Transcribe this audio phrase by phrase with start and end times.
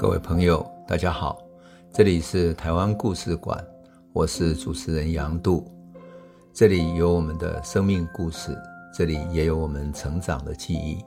[0.00, 1.38] 各位朋友，大家好，
[1.92, 3.62] 这里是台湾故事馆，
[4.14, 5.70] 我是主持人杨度，
[6.54, 8.56] 这里有我们的生命故事，
[8.94, 11.04] 这里也有我们成长的记忆，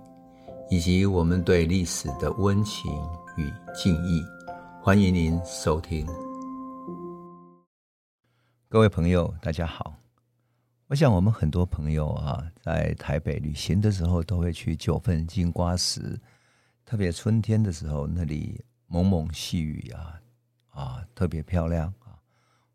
[0.70, 2.92] 以及我们对历史的温情
[3.36, 4.24] 与敬意。
[4.80, 6.06] 欢迎您收听。
[8.70, 9.96] 各位朋友，大家好。
[10.86, 16.16] 我想，我们很多朋友啊，在台北旅行的时候，都会去九份金瓜石，
[16.86, 18.64] 特别春天的时候，那里。
[18.94, 20.22] 蒙蒙细雨啊，
[20.70, 22.14] 啊，特别漂亮啊，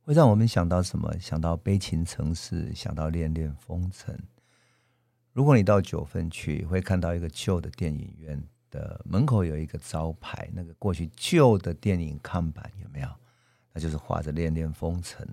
[0.02, 1.16] 会让我们想到什么？
[1.20, 4.18] 想到悲情城市，想到恋恋风尘。
[5.32, 13.08] 如果你到九份去，会看到一个旧的电影院的门口有一个招牌，那个过去旧的电影看板有没有？
[13.72, 15.24] 那就是画着恋恋风尘。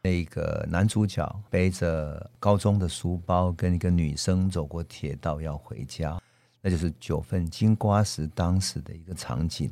[0.00, 6.18] 那个男主角背着高中的书包，跟一个女生走过铁道要回家，
[6.62, 9.70] 那就是九份金瓜石当时的一个场景。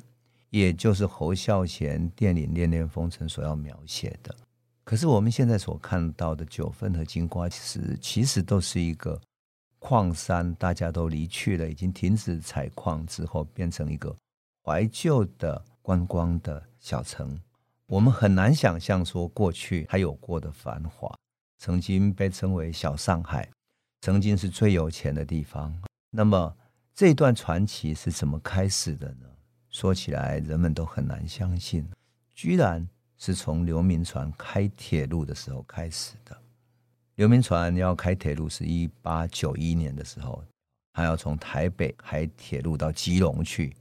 [0.53, 4.36] 也就是侯孝贤电影《恋恋风尘》所要描写的，
[4.84, 9.19] 可是我们现在所看到的九份和金瓜石，其实都是一个
[9.78, 14.14] 矿山，大家都离去了，已经停止采矿之后，变成一个
[14.62, 17.41] 怀旧的观光的小城。
[17.86, 21.11] 我们很难想象说过去还有过的繁华，
[21.61, 23.48] 曾经被称为小上海，
[24.03, 25.75] 曾经是最有钱的地方。
[26.11, 26.55] 那么
[26.95, 29.27] 这段传奇是怎么开始的呢？
[29.73, 31.84] 说起来，人们都很难相信，
[32.34, 36.39] 居然是从刘铭传开铁路的时候开始的。
[37.14, 40.45] 刘铭传要开铁路是一八九一年的时候，
[40.92, 43.75] 他要从台北开铁路到基隆去，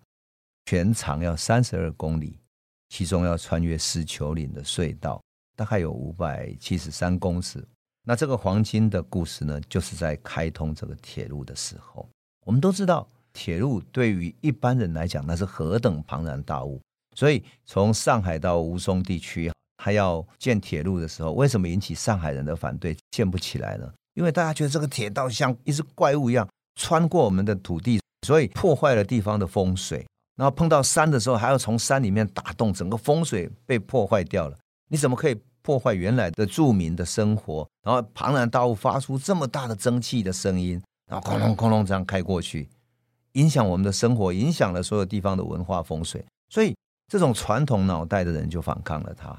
[0.66, 2.40] 全长要三十二公里，
[2.88, 5.22] 其中要穿越石球岭的隧道，
[5.58, 7.68] 大概有五百七十三公尺。
[8.04, 12.10] 那这个黄金的故事呢，就是在开通这个铁路的时候，
[12.46, 13.06] 我们都知道。
[13.34, 16.80] 铁路对于一般人来讲，那是何等庞然大物。
[17.16, 23.92] 所以从上海到吴淞地区，他要建铁路的时候，为什么引起上海人的反对，建不起来呢？
[24.14, 30.06] 因为大家觉得这个铁道像一只怪物一样穿过我们的土地，所以破坏了地方的风水。
[30.38, 34.58] 然后碰到山的时候，还要从山里面打洞，整个风水被破坏掉了。
[34.90, 37.68] 你怎么可以破坏原来的住民的生活？
[37.84, 42.68] 然后庞然大物发出这么大的蒸汽的声音，然后哐隆哐隆这样开过去。
[43.34, 46.76] 影响我们的生活，影响了所有地方的文化风水，所以
[47.08, 49.38] 这种传统脑袋的人就反抗了他。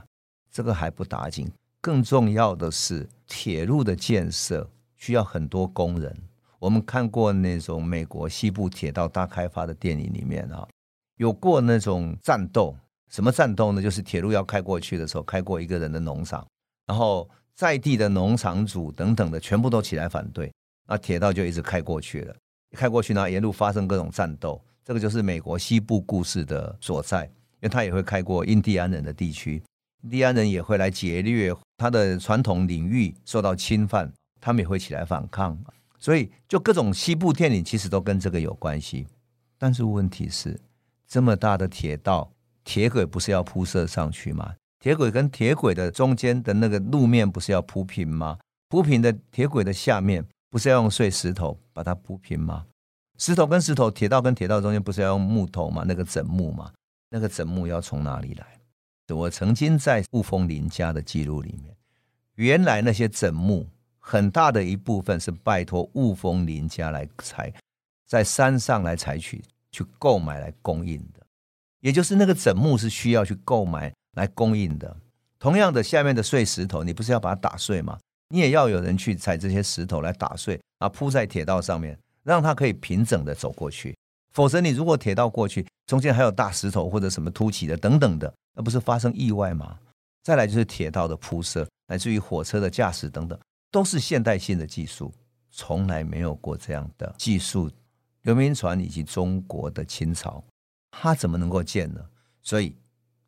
[0.51, 6.15] 这个还不打紧，更重要的是铁路的建设需要很多工人。
[6.59, 10.69] 我们看过那种美国西部铁道大开发的电影里面啊，
[11.17, 12.77] 有过那种战斗。
[13.11, 13.83] 什么战斗呢？
[13.83, 16.47] 就是铁路要开过去的时候，开过一个人的农场，
[16.87, 20.51] 然后在地的农场主等等的全部都起来反对，
[20.87, 22.35] 那铁道就一直开过去了。
[22.73, 27.25] 开过去呢，沿路发生各种战斗，这个就是美国西部故事的所在。
[27.25, 29.63] 因为他也会开过印第安人的地区，
[30.03, 35.57] 印第安人也会来劫掠他的传统领域受到侵犯，他们也会起来反抗。
[35.97, 39.07] 所以，就各种西部电影其实都跟这个有关系。
[39.57, 40.59] 但是问题是，
[41.07, 42.29] 这么大的铁道，
[42.65, 44.55] 铁轨不是要铺设上去吗？
[44.81, 48.37] 铁轨跟铁轨的中间的那个路面不是要铺平吗？
[48.69, 50.27] 铺平的铁轨的下面。
[50.53, 52.67] 不是要用碎石头把它铺平吗？
[53.17, 55.83] 石头跟石头，铁道跟铁道中间不是要用木头吗？
[55.89, 56.71] 那个枕木吗？
[57.09, 58.47] 那个枕木要从哪里来？
[59.15, 61.75] 我曾经在雾峰林家的记录里面，
[62.35, 63.67] 原来那些枕木
[63.99, 67.51] 很大的一部分是拜托雾峰林家来采，
[68.07, 71.27] 在山上来采取去购买来供应的，
[71.81, 74.95] 也就是那个枕木是需要去购买来供应的。
[75.39, 77.99] 同样的，下面的碎石头，你不是要把它打碎吗？
[78.33, 83.95] 你也要有人去踩这些石头来打碎，啊，铺在铁道上面，让它可以平整的走过去。
[84.33, 89.79] 否则，你如果铁道过去，中间还有大石头或者什么凸起的等等的，那不是发生意外吗？
[90.23, 93.39] 再来就是铁道的铺设，乃至于火车的驾驶等等，
[93.71, 95.13] 都是现代性的技术，
[95.51, 97.71] 从来没有过这样的技术。
[98.23, 100.43] 刘铭传以及中国的清朝，
[100.91, 102.01] 他怎么能够建呢？
[102.41, 102.75] 所以，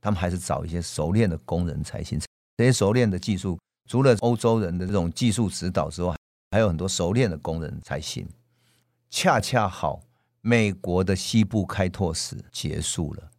[0.00, 2.19] 他们还是找一些熟练的工人才行。
[2.56, 3.58] 这些熟练的技术。
[3.86, 6.16] 除了欧洲人的这种技术指导之外，
[6.50, 8.26] 还有很多熟练的工人才行。
[9.10, 10.00] 恰恰好，
[10.40, 13.31] 美国的西部开拓史结束了。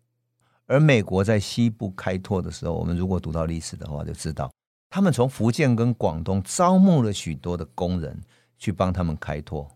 [0.67, 4.51] 而美国在西部开拓的时候，我们如果读到历史的话，就知道
[4.89, 8.21] 他们从福建跟广东招募了许多的工人
[8.57, 9.69] 去帮他们开拓。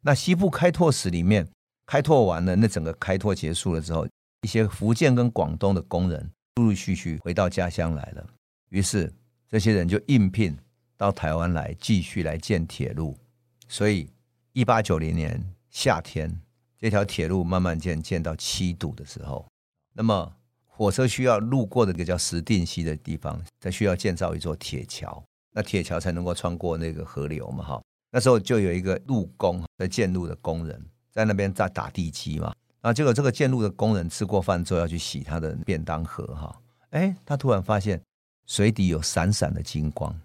[0.00, 1.48] 那西部开拓史里面，
[1.86, 4.06] 开拓完了，那整个开拓结束了之后，
[4.42, 8.26] 一些福建跟广东的工人陆陆续续回到家乡来了。
[8.70, 9.12] 于是。
[9.48, 10.56] 这些人就应聘
[10.96, 13.16] 到台湾来，继续来建铁路。
[13.68, 14.10] 所以，
[14.52, 16.40] 一八九零年夏天，
[16.78, 19.46] 这条铁路慢慢建，建到七堵的时候，
[19.92, 20.32] 那么
[20.66, 25.22] 火车需要路过的个叫石碇溪的地方，才需要建造一座铁桥，
[25.52, 27.82] 那铁桥才能够穿过那个河流嘛，哈。
[28.10, 36.60] 那时候就有一个路工在建路的工人在那边在打地基嘛，啊，结果这个建路的工人吃过饭之后要去洗他的便当盒，哈，
[36.90, 38.00] 哎，他突然发现
[38.46, 40.18] 水底有闪闪的金光。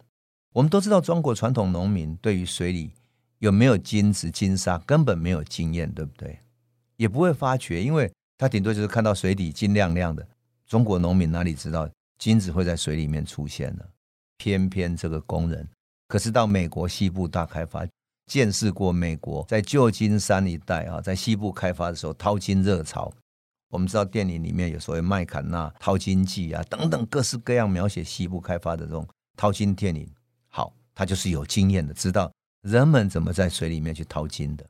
[0.54, 2.92] 我们都知道，中国传统农民对于水里
[3.40, 6.40] 有没有金子、金沙根本没有经验，对不对？
[6.98, 10.28] 也不会发觉，因为他顶多就是看到水底金亮亮的。
[10.68, 13.84] 中国农民哪里知道金子会在水里面出现呢？
[14.38, 15.68] 偏偏这个工人
[16.08, 17.88] 可是到美国西部大开发，
[18.26, 23.12] 见识过美国在旧金山一带啊，在西部开发的时候淘金热潮。
[23.72, 30.08] 我们知道电影里面有所谓麦坎纳淘金记啊等等各式各样描写西部开发的这种淘金电影。
[30.48, 32.32] 好，他就是有经验的，知道
[32.62, 34.64] 人们怎么在水里面去淘金的。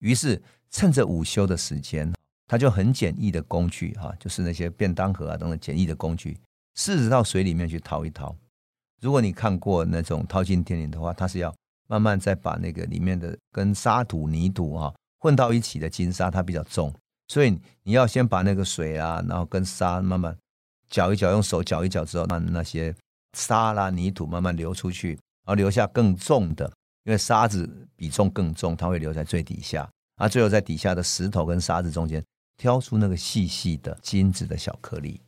[0.00, 2.12] 于是趁着午休的时间。
[2.50, 6.36] 他就很简易的工具哈，就是那些便当盒啊等等简易的工具，
[6.74, 8.34] 试着到水里面去淘一淘。
[9.00, 11.54] 如果你看过那种淘金电影的话，它是要
[11.86, 16.92] 慢慢再把那个里面的跟沙土泥土啊混到一起的金沙，它比较重，
[17.30, 20.36] 所以你要先把那个水啊，然后跟沙慢慢
[20.88, 22.92] 搅一搅，用手搅一搅之后，让那些
[23.38, 26.66] 沙啦泥土慢慢流出去，然后留下更重的，
[27.04, 32.20] 因为沙子比重更重，它会留在最底下，啊，最后在底下的石头跟沙子中间。
[32.56, 35.18] 挑出那个细细的金子的小颗粒，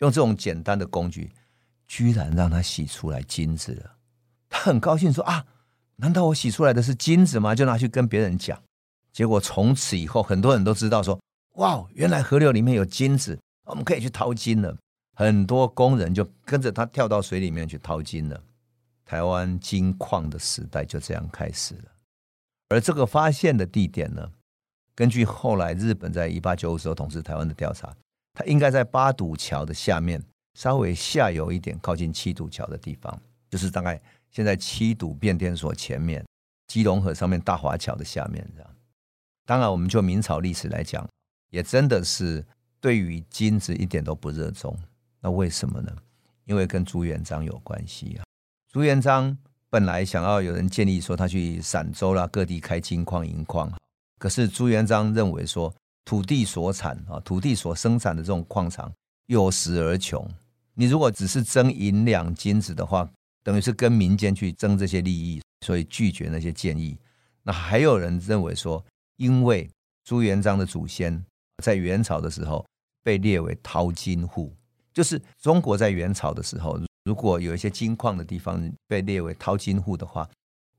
[0.00, 1.30] 用这种简单的工具，
[1.86, 3.92] 居然让它洗出来金子了。
[4.50, 5.46] 他很高兴说：“啊，
[5.96, 8.60] 难道我洗出来的是金子吗？”就拿去跟别人讲。
[9.14, 11.18] 结果从此以后，很多人都知道说
[11.54, 14.76] ：“哇，原来河流里面有金子，我们可以去淘金了。”
[15.16, 18.42] 很多工人就跟着他跳到水里面去淘金了。
[19.04, 21.84] 台湾金矿的时代就这样开始了。
[22.70, 24.28] 而这个发现的地点呢？
[24.96, 27.94] 根据后来日本在一八九五时候统治台湾的调查，
[28.32, 30.20] 它应该在八堵桥的下面，
[30.54, 33.16] 稍微下游一点，靠近七堵桥的地方，
[33.48, 34.00] 就是大概
[34.32, 36.24] 现在七堵变电所前面，
[36.66, 38.70] 基隆河上面大华桥的下面这样。
[39.46, 41.08] 当然，我们就明朝历史来讲，
[41.54, 42.44] 也真的是
[42.80, 44.76] 对于金子一点都不热衷。
[45.20, 45.94] 那为什么呢？
[46.46, 48.24] 因为跟朱元璋有关系啊。
[48.72, 49.38] 朱元璋
[49.70, 53.72] 本来想要有人建议说他去陕州啦各地开金矿银矿。
[54.18, 55.72] 可是朱元璋认为说，
[56.04, 58.92] 土地所产啊，土地所生产的这种矿场
[59.26, 60.28] 有时而穷。
[60.74, 63.08] 你如果只是争银两金子的话，
[63.44, 66.98] 等于是跟民间去争这些利益，所以拒绝那些建议。
[67.44, 68.84] 那还有人认为说，
[69.18, 69.70] 因为
[70.02, 71.24] 朱元璋的祖先
[71.62, 72.64] 在元朝的时候
[73.02, 74.52] 被列为淘金户，
[74.92, 80.28] 就是中国在元朝的时候，如果有一些金矿的地方被列为淘金户的话，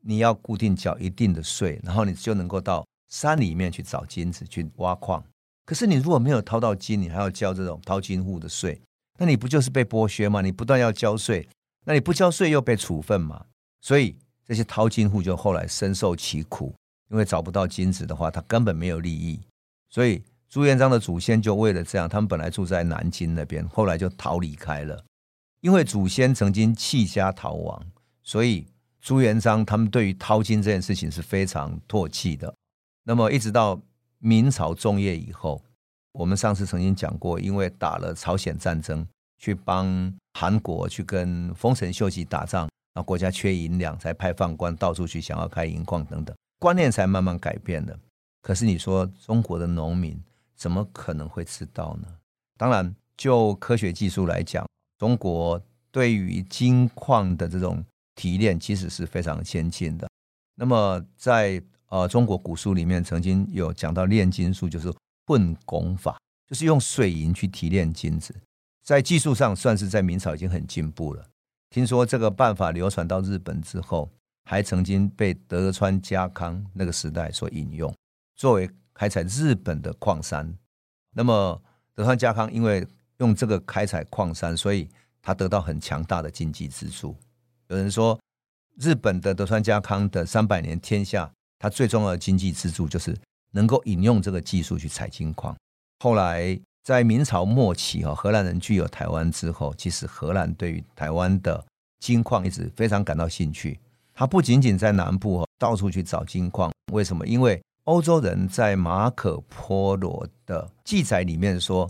[0.02, 2.86] 你要固定缴一定的税，然后你就能够到。
[3.08, 5.24] 山里面去找金子去挖矿，
[5.64, 8.82] 可是你如果没有淘到金，你还要交这种淘金户的税，
[9.20, 10.42] 那你不就是被剥削吗？
[10.42, 11.48] 你不断要交税，
[11.86, 13.46] 那你不交税又被处分嘛？
[13.80, 16.74] 所以这些淘金户就后来深受其苦，
[17.10, 19.40] 因为找不到金子的话，他根本没有利益。
[19.90, 25.04] 所以朱元璋的祖先就为了这样，他们本来住在南京那边，后来就逃离开了。
[25.62, 27.84] 因为祖先曾经弃家逃亡，
[28.24, 28.68] 所以
[29.02, 32.54] 朱元璋他们对于淘金这件事情是非常唾弃的。
[33.04, 33.82] 那么一直到
[34.20, 35.62] 明朝中叶以后，
[36.14, 39.06] 我们上次曾经讲过，因为打了朝鲜战争，
[39.40, 48.00] 去帮韩国去跟丰臣秀吉打仗，那国家缺银两，才派放官到处去想要开银矿等等，观念才慢慢改变了。
[48.42, 50.22] 可是你说中国的农民
[50.56, 52.08] 怎么可能会知道呢？
[52.58, 54.66] 当然，就科学技术来讲，
[54.98, 57.84] 中国对于金矿的这种
[58.16, 60.08] 提炼其实是非常先进的。
[60.56, 64.92] 那么在呃，中国古书里面曾经有讲到炼金术，就是
[65.28, 68.36] 混汞法，就是用水银去提炼金子，
[68.84, 71.26] 在技术上算是在明朝已经很进步了。
[71.70, 74.10] 听说这个办法流传到日本之后，
[74.46, 77.94] 还曾经被德川家康那个时代所引用，
[78.36, 80.52] 作为开采日本的矿山。
[81.14, 81.62] 那么
[81.94, 82.84] 德川家康因为
[83.20, 84.90] 用这个开采矿山，所以
[85.22, 87.16] 他得到很强大的经济支柱。
[87.68, 88.20] 有人说，
[88.80, 91.32] 日本的德川家康的三百年天下。
[91.58, 93.18] 他最重要的经济支柱就是
[93.52, 95.56] 能够引用这个技术去采金矿。
[96.00, 101.66] 后来在明朝末期，哈，荷兰人具有台湾之后，其实荷兰对于台湾的
[102.02, 103.80] 金矿一直非常感到兴趣。
[104.14, 107.26] 他不仅仅在南部到处去找金矿，为什么？
[107.26, 111.90] 因为欧洲人在马可波罗的记载里面说，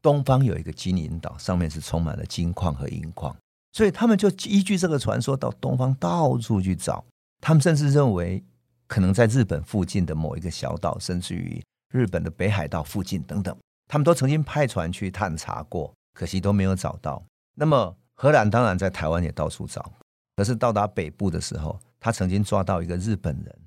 [0.00, 3.36] 东方有一个金银岛，上面是充满了金矿和银矿，
[3.72, 7.04] 所以他们就依据这个传说到东方到处去找。
[7.40, 8.44] 他们甚至认为。
[8.88, 11.64] 可能在日本附近的某一个小岛，甚至于
[11.94, 13.56] 日本的北海道附近等等，
[13.88, 17.24] 他们都曾经派船去探查过，可惜都没有找到。
[17.54, 19.90] 那么荷兰当然在台湾也到处找，
[20.36, 23.58] 可是到达北部的时候，他曾经抓到一个日本人。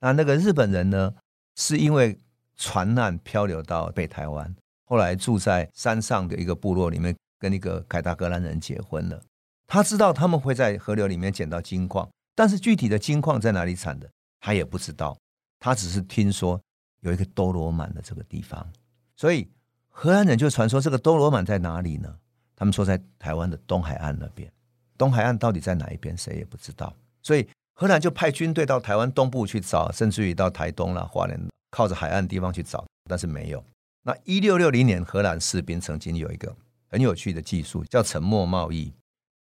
[0.00, 1.14] 那那个日本人呢，
[1.56, 2.18] 是因为
[2.56, 4.54] 船难漂流到北台湾，
[4.84, 9.22] 后来住在山上的一个部落里面，跟一个凯达格兰人结婚了。
[9.66, 15.16] 他知道他们会在河流里面捡到金矿，但是具体的金矿在哪里产的，他也不知道。
[15.58, 16.60] 他只是听说
[17.00, 18.66] 有一个多罗满的这个地方，
[19.14, 19.48] 所以
[19.88, 22.16] 荷兰人就传说这个多罗满在哪里呢？
[22.56, 24.50] 他们说在台湾的东海岸那边。
[24.98, 26.94] 东海岸到底在哪一边，谁也不知道。
[27.22, 27.48] 所以
[27.80, 33.64] 荷兰就派军队到台湾东部去找，甚至于到台东啦、花莲靠着海岸地方去找，但是没有。
[34.02, 36.54] 那一六六零年，荷兰士兵曾经有一个
[36.90, 38.92] 很有趣的技术，叫沉默贸易，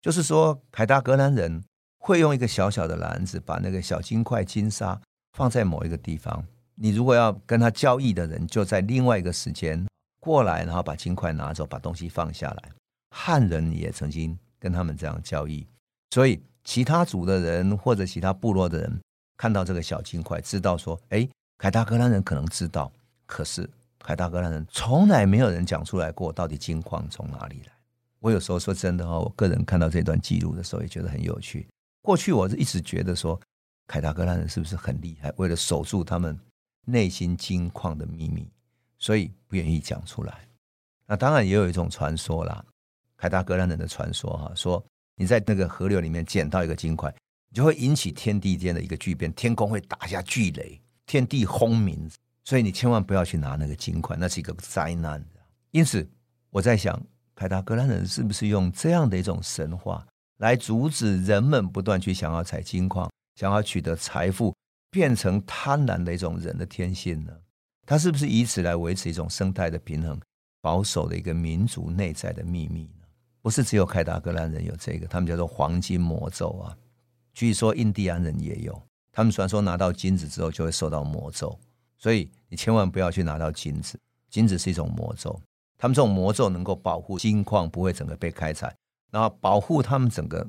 [0.01, 1.63] 就是说凯达格兰人
[1.99, 4.99] 会用一个小小的篮子，把那个小金块、金沙。
[5.33, 9.83] 放在某一个地方，你如果要跟他交易的人，就在另外一个时间
[10.19, 12.69] 过来，然后把金块拿走，把东西放下来。
[13.09, 15.67] 汉人也曾经跟他们这样交易，
[16.11, 19.01] 所以其他族的人或者其他部落的人
[19.37, 21.27] 看到这个小金块，知道说：哎，
[21.57, 22.91] 凯达格兰人可能知道，
[23.25, 27.73] 可是凯达格兰人从来没有人讲出来过，到底金矿从哪里来。
[28.19, 31.67] 我有时候说真的哈，我个人看到这段记录的时候，也觉得很有趣。
[32.01, 33.39] 过去我是一直觉得说。
[33.85, 35.31] 凯达格兰人是不是很厉害？
[35.35, 36.39] 为了守住他们
[36.85, 38.49] 内心金矿的秘密，
[38.97, 40.47] 所以不愿意讲出来。
[41.05, 42.63] 那当然也有一种传说啦，
[43.17, 44.83] 凯达格兰人的传说哈，说
[45.15, 47.13] 你在那个河流里面捡到一个金块，
[47.49, 52.09] 你就会引起天地间的一个巨变，天空会打下巨雷，天地轰鸣，
[52.43, 55.23] 所以你千万不要去拿那个金块，那是一个灾难。
[55.71, 56.07] 因此，
[56.49, 56.99] 我在想，
[57.35, 60.05] 凯达格兰人是不是用这样的一种神话
[60.37, 63.09] 来阻止人们不断去想要采金矿？
[63.35, 64.55] 想要取得财富，
[64.91, 67.33] 变成贪婪的一种人的天性呢？
[67.85, 70.19] 他是不是以此来维持一种生态的平衡，
[70.61, 73.02] 保守的一个民族内在的秘密呢？
[73.43, 76.75] 不是只有凯达格兰人有这个，他们叫做黄金魔咒啊。
[77.33, 78.81] 据说印第安人也有，
[79.11, 81.55] 他们传说拿到金子之后就会受到魔咒，
[81.99, 83.99] 所以你千万不要去拿到金子，
[84.31, 85.39] 金子是一种魔咒。
[85.77, 88.75] 他们这种魔咒能够保护金矿不会整个被开采，
[89.11, 90.47] 然后保护他们整个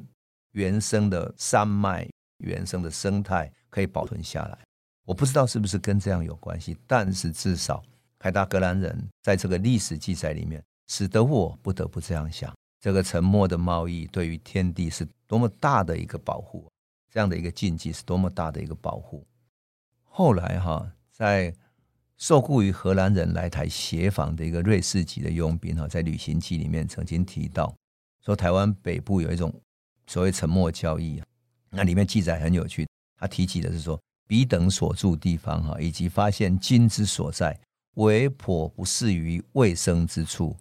[0.52, 2.08] 原生的山脉。
[2.38, 4.58] 原生的生态可以保存下来，
[5.06, 7.82] 我不知道是不是跟这样有关系，但是至少
[8.18, 12.52] 凯达格兰人在这个历史记载里面，使得我不得不这样想：
[12.84, 16.70] 这个沉默的贸易对于天地是多么大的一个保护，
[17.10, 19.26] 这样的一个禁忌是多么大的一个保护。
[20.02, 21.50] 后来哈，在
[22.18, 27.74] 受雇于荷兰人来台协访的一个瑞士籍的佣兵哈，在旅行记里面曾经提到，
[28.22, 29.50] 说台湾北部有一种
[30.06, 31.22] 所谓沉默交易。
[31.70, 32.86] 那里面记载很有趣，
[33.18, 33.98] 他提起的是说，
[34.28, 37.58] 彼等所住地方哈，以及发现金之所在，
[37.94, 40.54] 为颇不适于卫生之处。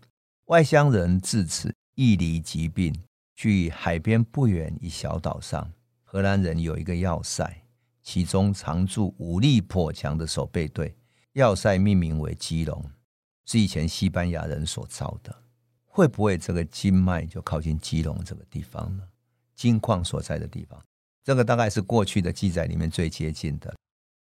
[0.46, 2.94] 外乡人自此易离疾病。
[3.36, 5.72] 距海边不远一小岛上，
[6.04, 7.64] 荷兰人有一个要塞，
[8.04, 10.96] 其中常驻武力颇强的守备队。
[11.34, 12.86] 要塞命名为基隆，
[13.46, 15.36] 是以前西班牙人所造的。
[15.84, 19.04] 会不会这个金脉就靠近基隆这个地方呢？
[19.56, 20.80] 金矿所在的地方。
[21.24, 23.74] 这个大概是过去的记载里面最接近的。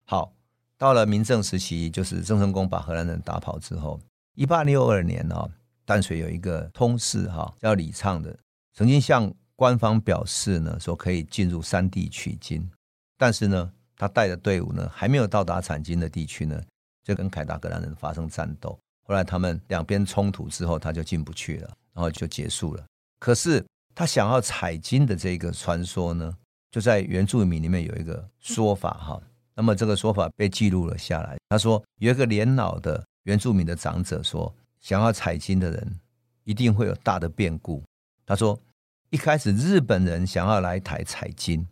[0.07, 0.33] 好，
[0.79, 4.00] 到了明郑时期，就是郑成功把荷兰人打跑之后，
[4.35, 5.49] 一八六二年啊，
[5.85, 8.37] 淡水有一个通事哈，叫李畅的，
[8.75, 12.69] 曾经向官方表示呢，说可以进入山地取金，
[13.17, 16.61] 但是呢，他带的队伍呢，还没有到达产金的地区呢，
[17.05, 18.79] 就跟凯达格兰人发生战斗。
[19.05, 22.85] 后来他们两边冲突之后，他就进不去了，然后就结束了。
[23.19, 26.35] 可是他想要采金的这个传说呢，
[26.71, 29.23] 就在原住民里面有一个说法哈，
[29.55, 31.37] 那么这个说法被记录了下来。
[31.49, 36.01] 他说有一个年老的原住民的长者说，想要采金的人
[36.45, 37.83] 一定会有大的变故。
[38.27, 38.61] 他说
[39.09, 41.67] 一开始日本人想要来台采金，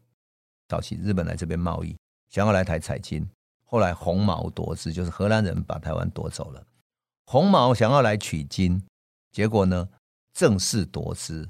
[0.66, 1.94] 早期日本来这边贸易，
[2.30, 3.28] 想要来台采金，
[3.64, 6.66] 后来红毛夺之，就是荷兰人把台湾夺走了。
[7.26, 8.82] 红毛想要来取金，
[9.30, 9.90] 结果呢，
[10.32, 11.46] 正式夺之。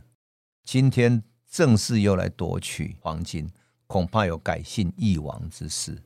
[0.65, 1.23] 今天。
[1.53, 3.51] 正式又来夺取黄金，
[3.89, 6.01] 恐怕有改姓易王之势。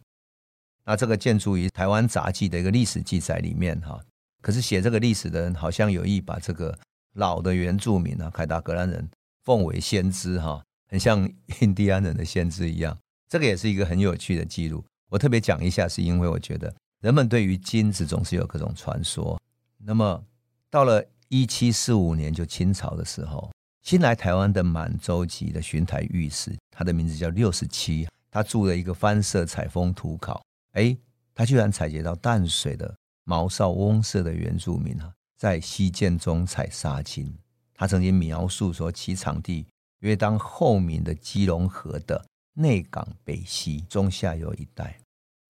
[0.87, 4.03] 那这个建筑于台湾杂记的一个历史记载里面哈，
[4.45, 6.79] 可是写这个历史的人好像有意把这个
[7.15, 9.09] 老的原住民啊，凯达格兰人
[9.43, 11.27] 奉为先知哈，很像
[11.63, 12.95] 印第安人的先知一样。
[13.27, 14.85] 这个也是一个很有趣的记录。
[15.09, 16.71] 我特别讲一下，是因为我觉得
[17.01, 19.41] 人们对于金子总是有各种传说。
[19.79, 20.23] 那么
[20.69, 23.51] 到了一七四五年，就清朝的时候。
[23.81, 30.95] 新来台湾的满洲籍的巡台御史，他的名字叫六十七，他住了一个番社采风土考，哎，
[31.35, 32.95] 他居然采集到淡水的
[33.25, 37.35] 毛少翁社的原住民啊，在西涧中采沙金。
[37.75, 39.67] 他曾经描述说，其场地
[40.01, 44.97] 约当后闽的基隆河的内港北溪中下游一带，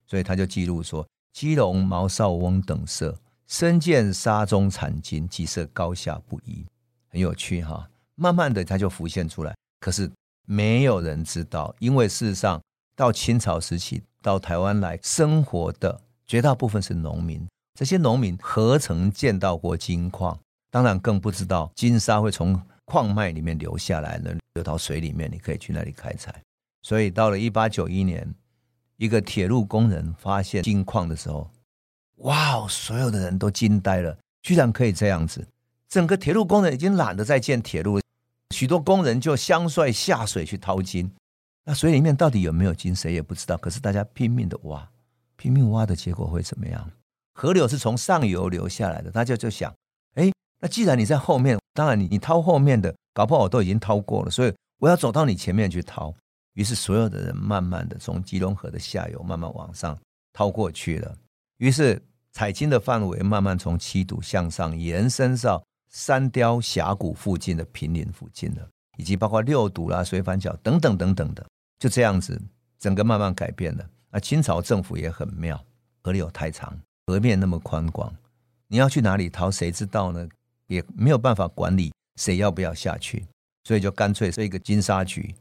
[0.06, 6.64] 所以他就记录说，基隆毛少翁等社深见沙中产金，即色高下不一，
[7.08, 7.90] 很有趣哈。
[8.14, 9.54] 慢慢的，他就浮现出来。
[9.80, 10.10] 可是
[10.46, 12.62] 没有人知道，因为事实上
[12.96, 20.38] 到清朝时期到台湾来生活的绝大部分是农民，这些农民何曾见到过金矿？
[20.70, 26.34] 当然更不知道金沙会从矿脉里面流下来呢，流到水里面，你可以去那里开采。
[26.82, 28.32] 所以到了一八九一年，
[28.96, 31.50] 一个铁路工人发现金矿的时候，
[32.18, 35.44] 哇，所有的人都惊呆了，居然可以这样子！
[35.88, 38.00] 整个铁路工人已经懒得再建铁路，
[38.54, 41.10] 许多工人就相率下水去淘金。
[41.64, 43.56] 那水里面到底有没有金，谁也不知道。
[43.56, 44.88] 可是大家拼命的挖，
[45.36, 46.90] 拼命挖的结果会怎么样？
[47.34, 49.74] 河流是从上游流下来的，大家就想，
[50.14, 50.32] 哎。
[50.60, 56.14] 那既然你在后面，当然你你掏后面的，搞不好我都已经掏过了，所以我要走到你前面去掏。
[56.54, 59.98] 于是所有的人慢慢的从基隆河的下游慢慢往上
[60.32, 61.14] 掏过去了。
[61.58, 62.00] 于是
[62.32, 71.44] 采金的范围慢慢从七堵向上延伸到三雕峡谷附近的平林附近了，以及包括六堵啦、水反角等等等等的，
[71.78, 72.40] 就这样子
[72.78, 73.86] 整个慢慢改变了。
[74.10, 75.62] 那清朝政府也很妙，
[76.00, 76.74] 河流太长，
[77.06, 78.14] 河面那么宽广，
[78.68, 80.28] 你要去哪里逃，谁知道呢？
[80.66, 83.26] 也没有办法管理谁要不要下去，
[83.64, 85.34] 所以就干脆设一个金沙局。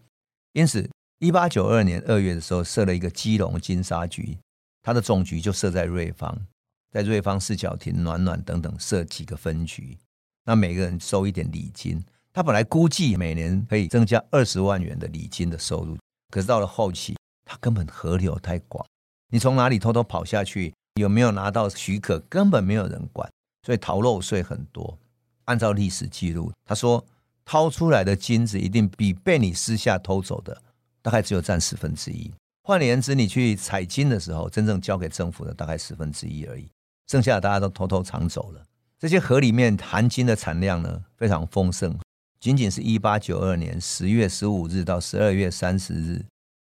[0.52, 0.90] 因此，
[1.20, 4.38] 一八九二年二月的时候设了一个基隆金沙局，
[4.82, 6.46] 它的总局就设在瑞芳，
[6.92, 9.98] 在瑞芳、四角亭、暖暖等等设几个分局。
[10.44, 12.04] 那每个人收一点礼金，
[12.34, 15.98] 他本来估计每年可以增加二十万元的礼金的收入，
[16.30, 17.16] 可是到了后期，
[17.46, 18.86] 他根本河流太广，
[19.30, 23.30] 你从哪里偷偷跑下去，有没有拿到许可，根本没有人管，
[23.66, 24.98] 所以逃漏税很多。
[25.46, 27.04] 按照历史记录，他说
[27.44, 30.62] 掏出来的金子一定比被你私下偷走的
[31.02, 32.32] 大概只有占十分之一。
[32.64, 36.70] 换言之，你去采金的时候，真正交给政府的大概十分之一而已，
[37.08, 38.64] 剩下的大家都偷偷藏走了。
[38.98, 41.98] 这些河里面含金的产量呢，非常丰盛。
[42.40, 46.26] 仅仅是一八九二年十月十五日到十二月三十日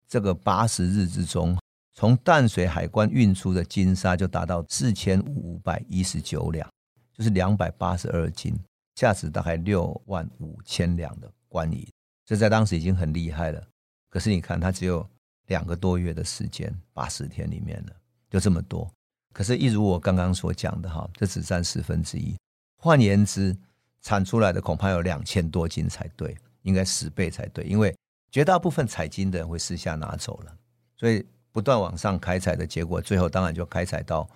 [0.08, 1.56] 这个八十日之中，
[2.04, 6.70] 从淡水海关运出的金沙就达到四千五百一十九两。
[7.14, 8.54] 就是两百八十二斤，
[8.94, 11.88] 价值大概六万五千两的官银，
[12.26, 13.64] 这在当时已经很厉害了。
[14.10, 15.10] 可是你看，它只有
[15.46, 17.94] 两个多月的时间，八十天里面呢，
[18.30, 18.92] 就这么多。
[19.32, 22.36] 可是，一如我刚刚所讲的哈，这只占十分之一。
[22.82, 23.56] 换言之，
[24.02, 27.64] 产出来的恐怕有两千多斤才对，应该十倍才对。
[27.64, 27.96] 因为
[28.30, 30.54] 绝大部分采金的人会私下拿走了，
[30.98, 34.28] 所以不断往上开采的结果，最后当然就开采到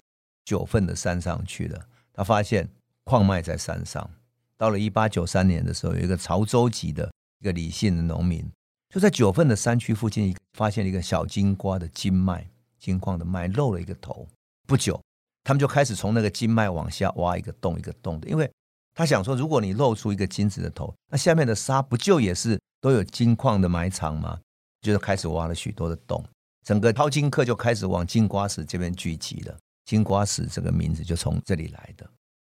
[0.46, 1.86] 九份的山上去了。
[2.14, 2.70] 他发现
[3.04, 4.10] 矿脉在山上。
[4.56, 8.50] 到了一八九三年的时候，有一个潮州籍的一个李姓的农民，
[8.90, 12.48] 就在九份的山区附近，发现了一个小金瓜的金脉，
[12.80, 14.28] 金矿的脉露了一个头。
[14.68, 15.00] 不久，
[15.44, 18.50] 他们就开始从那个金脉往下挖一个洞一个洞的，因为
[18.96, 24.40] 他想说，如果你露出一个金子的头，那下面的沙不就也是都有金矿的埋藏吗？
[24.82, 26.24] 就是开始挖了许多的洞，
[26.68, 29.58] 整个淘金客就开始往金瓜石这边聚集了。
[29.86, 32.06] 金瓜石这个名字就从这里来的，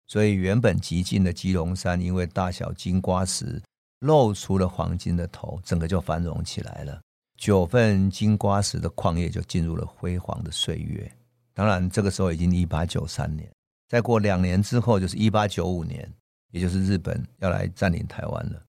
[0.07, 3.61] 所以原本极近的基隆山，因为大小金瓜石
[3.99, 7.01] 露出了黄金的头，整个就繁荣起来了。
[7.37, 11.11] 九份金瓜石的矿业就进入了辉煌的岁月。
[11.53, 13.51] 当然，这个时候已经一八九三年，
[13.89, 16.09] 再过两年之后就是一八九五年，
[16.53, 18.63] 也就是日本要来占领台湾了。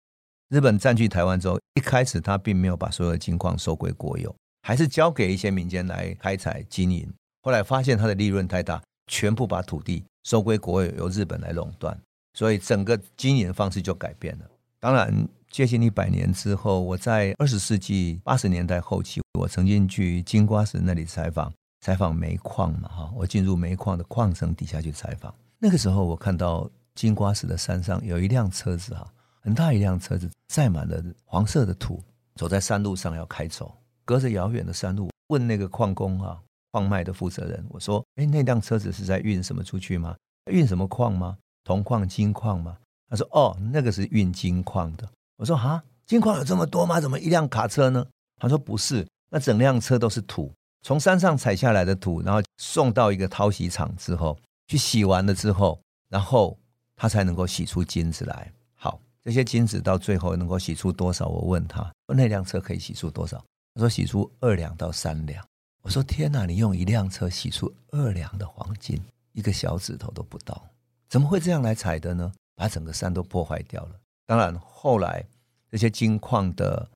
[0.49, 7.07] 日本占据台湾之后，一开始他并没有把所有的金矿收归国有，还是交给一些民间来开采经营。
[7.43, 11.95] 后来发现它的利润太大，全部把土地收归国有，由日本来垄断，
[12.33, 14.45] 所以整个经营方式就改变了。
[14.79, 15.13] 当然，
[15.51, 25.31] 接近一百年之后，我在二十世纪八十年代后期，我曾经去金瓜石那里采访，采访煤矿嘛，哈，我进入煤矿的矿层底下去采访。
[25.59, 29.07] 那个时候，我看到金瓜石的山上有一辆车子，哈，
[29.41, 33.71] 很大一辆车子，载满了黄色的土，走在山路上要开走，
[34.05, 36.41] 隔着遥远的山路，问那个矿工，哈。
[36.71, 40.13] 矿脉的负责人，我说：“哎，那辆车子是在运什么出去吗？
[40.51, 41.37] 运什么矿吗？
[41.63, 42.75] 铜矿、金矿吗？”
[43.09, 46.99] 他说：“哦，那个是运金矿的。”我说：“哈，金矿有这么多吗？
[46.99, 54.37] 怎么一辆卡车呢？”他说：“不是，那整辆车都是土，从山上采下来的土，然后送到一个淘洗厂之后，
[54.67, 56.57] 去洗完了之后，然后
[56.97, 58.51] 他才能够洗出金子来。
[58.75, 61.25] 好，这些金子到最后能够洗出多少？
[61.29, 63.41] 我问他，那辆车可以洗出多少？
[63.75, 65.45] 他说：洗出二两到三两。”
[65.83, 66.47] 我说天哪！
[66.47, 68.99] 你用一辆车洗出二两的黄金，
[69.33, 70.67] 一个小指头都不到，
[71.07, 72.33] 怎么会这样来采的呢？
[72.55, 73.99] 把整个山都破坏掉了。
[74.25, 75.23] 当然，后来
[75.69, 76.89] 这些金矿的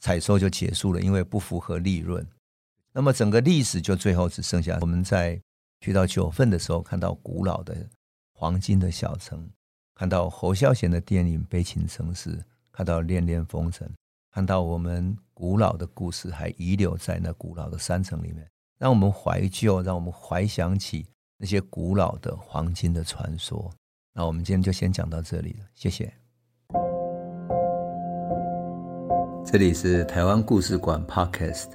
[0.00, 2.26] 采收就结束了，因为不符合利润。
[2.92, 5.38] 那么整个历史就最后只剩下我们在
[5.80, 7.76] 去到九份的时候，看到古老的
[8.32, 9.46] 黄金的小城，
[9.94, 12.30] 看到侯孝贤的电影《悲情城市》，
[12.70, 13.86] 看到《恋恋风尘》，
[14.34, 23.70] 看到我们古老的故事还遗留在那古老的山城里面，让我们怀旧，让我们怀想起那些古老的黄金的传说。
[24.14, 26.10] 那我们今天就先讲到这里了，谢谢。
[29.44, 31.68] 这里是台湾故事馆 Podcast。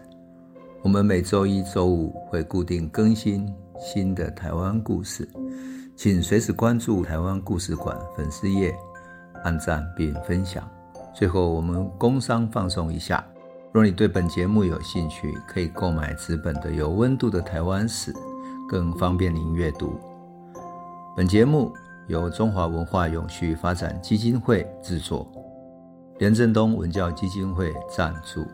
[0.82, 3.48] 我们每周一、周五会固定更新
[3.80, 5.30] 新的台湾故事，
[5.96, 8.74] 请随时关注台湾故事馆粉丝页，
[9.43, 10.67] 按赞并分享。
[11.17, 13.25] 最后，我们工商放松一下：
[13.71, 18.13] 若你对本节目有兴趣，可以购买纸本的《有温度的台湾史》，
[18.69, 19.99] 更方便您阅读。
[21.15, 21.73] 本节目
[22.06, 25.27] 由中华文化永续发展基金会制作，
[26.19, 28.45] 连振东文教基金会赞助。